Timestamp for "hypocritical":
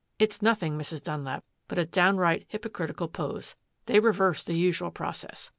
2.47-3.07